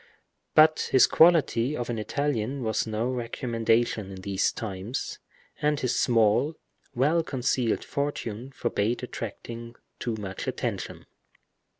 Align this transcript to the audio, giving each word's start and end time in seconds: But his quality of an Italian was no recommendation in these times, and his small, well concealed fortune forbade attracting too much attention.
But 0.55 0.89
his 0.91 1.05
quality 1.05 1.77
of 1.77 1.87
an 1.91 1.99
Italian 1.99 2.63
was 2.63 2.87
no 2.87 3.07
recommendation 3.07 4.09
in 4.09 4.21
these 4.21 4.51
times, 4.51 5.19
and 5.61 5.79
his 5.79 5.95
small, 5.95 6.55
well 6.95 7.21
concealed 7.21 7.83
fortune 7.83 8.51
forbade 8.51 9.03
attracting 9.03 9.75
too 9.99 10.15
much 10.15 10.47
attention. 10.47 11.05